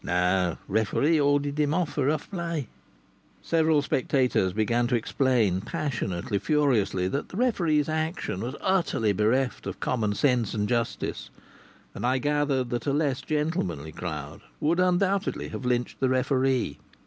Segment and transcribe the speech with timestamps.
[0.03, 0.57] "No!
[0.67, 2.67] Referee ordered him off for rough play."
[3.39, 9.79] Several spectators began to explain, passionately, furiously, that the referee's action was utterly bereft of
[9.79, 11.29] common sense and justice;
[11.93, 16.79] and I gathered that a less gentlemanly crowd would undoubtedly have lynched the referee.